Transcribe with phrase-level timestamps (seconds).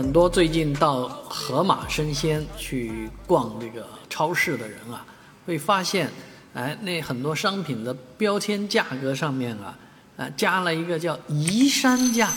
[0.00, 5.04] 很多最近到盒马生鲜去逛这个超市的人啊，
[5.44, 6.10] 会发现，
[6.54, 9.76] 哎，那很多商品的标签价格上面啊，
[10.16, 12.32] 啊，加了一个叫“移山价”。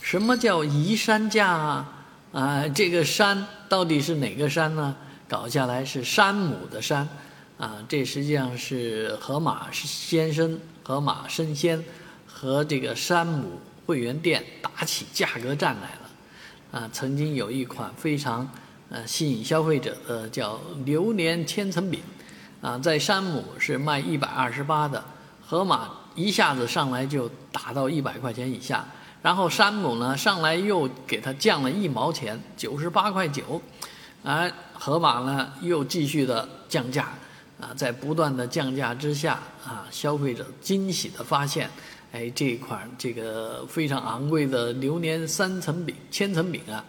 [0.00, 1.92] 什么叫“移山价”啊？
[2.32, 4.96] 啊，这个山到底是哪个山呢？
[5.28, 7.06] 搞下来是山姆的山，
[7.58, 11.84] 啊，这实际上是盒马先生、盒马生鲜
[12.26, 16.05] 和这个山姆会员店打起价格战来了。
[16.76, 18.46] 啊，曾经有一款非常
[18.90, 22.02] 呃吸引消费者的叫榴莲千层饼，
[22.60, 25.02] 啊，在山姆是卖一百二十八的，
[25.40, 28.84] 盒马一下子上来就打到一百块钱以下，
[29.22, 33.58] 然后山姆呢上来又给它降了一毛钱，九十八块九，
[34.22, 37.08] 而盒马呢又继续的降价，
[37.58, 41.70] 啊，在不断的降价之下，啊，消费者惊喜的发现。
[42.12, 46.82] 哎，这一款这个非常昂贵的榴莲三层饼、千层饼啊，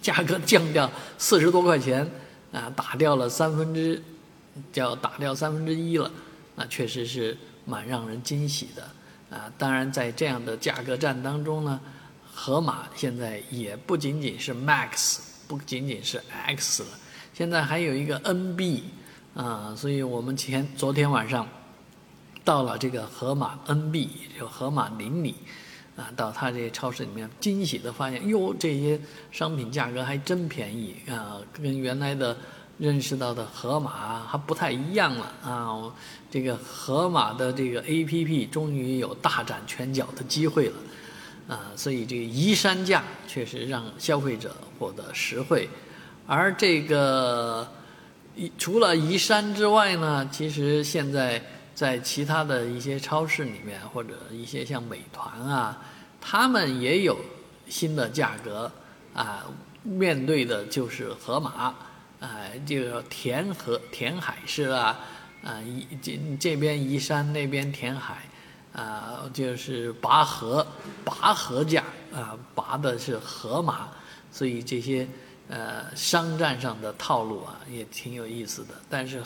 [0.00, 2.08] 价格降掉四十多块钱
[2.52, 4.00] 啊，打掉了三分之，
[4.72, 6.08] 叫打掉三分之一了，
[6.54, 9.50] 那确实是蛮让人惊喜的啊。
[9.58, 11.80] 当然，在这样的价格战当中呢，
[12.32, 16.88] 盒马现在也不仅仅是 Max，不仅仅是 X 了，
[17.34, 18.82] 现在还有一个 NB
[19.34, 21.48] 啊，所以我们前昨天晚上。
[22.48, 25.34] 到了这个盒马 NB，就盒马邻里，
[25.98, 28.98] 啊，到他这些超市里面，惊喜的发现，哟，这些
[29.30, 32.34] 商品价格还真便宜啊，跟原来的
[32.78, 35.92] 认识到的盒马还不太一样了啊。
[36.30, 45.68] 这个盒马的这个 APP 终于有大展拳脚的机会了，啊，所以这个移山价确实让消费者获得实惠，
[46.26, 47.68] 而这个
[48.56, 51.42] 除了移山之外呢，其实现在。
[51.78, 55.80] 在其他的一些超市里面，或者一些像美团啊，
[56.20, 57.16] 他们也有
[57.68, 58.68] 新的价格
[59.14, 59.46] 啊，
[59.84, 61.72] 面对的就是盒马，
[62.18, 62.34] 啊，
[62.66, 64.98] 就填河填海式啊，
[65.44, 65.62] 啊，
[66.02, 68.24] 这这边移山，那边填海，
[68.72, 70.66] 啊，就是拔河，
[71.04, 73.88] 拔河价啊，拔的是河马，
[74.32, 75.06] 所以这些
[75.48, 79.22] 呃商战上的套路啊，也挺有意思的，但是。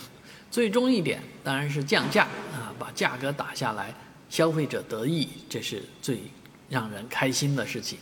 [0.52, 3.92] 最终一点当然是降价啊，把价格打下来，
[4.28, 6.20] 消费者得益，这是最
[6.68, 7.98] 让人开心的事情。